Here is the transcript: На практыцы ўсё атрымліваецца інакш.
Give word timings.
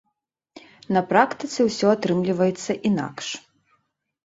На 0.97 1.03
практыцы 1.11 1.59
ўсё 1.69 1.87
атрымліваецца 1.95 2.71
інакш. 2.93 3.27